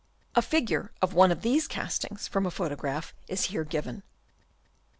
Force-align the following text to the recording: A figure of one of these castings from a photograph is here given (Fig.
A 0.33 0.41
figure 0.41 0.89
of 0.99 1.13
one 1.13 1.31
of 1.31 1.43
these 1.43 1.67
castings 1.67 2.27
from 2.27 2.47
a 2.47 2.49
photograph 2.49 3.13
is 3.27 3.45
here 3.53 3.63
given 3.63 3.97
(Fig. 3.97 4.03